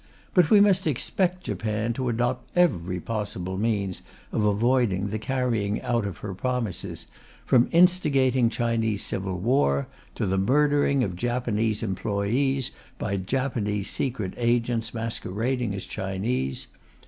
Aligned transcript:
But 0.33 0.49
we 0.49 0.59
must 0.59 0.87
expect 0.87 1.43
Japan 1.43 1.93
to 1.93 2.09
adopt 2.09 2.49
every 2.57 2.99
possible 2.99 3.55
means 3.55 4.01
of 4.31 4.43
avoiding 4.43 5.09
the 5.09 5.19
carrying 5.19 5.79
out 5.83 6.07
of 6.07 6.17
her 6.25 6.33
promises, 6.33 7.05
from 7.45 7.69
instigating 7.71 8.49
Chinese 8.49 9.03
civil 9.03 9.37
war 9.37 9.85
to 10.15 10.25
the 10.25 10.39
murdering 10.39 11.03
of 11.03 11.15
Japanese 11.15 11.83
employees 11.83 12.71
by 12.97 13.15
Japanese 13.15 13.91
secret 13.91 14.33
agents 14.37 14.91
masquerading 14.91 15.75
as 15.75 15.85
Chinese. 15.85 16.65